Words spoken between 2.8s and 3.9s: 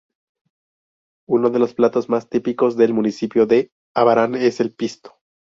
municipio de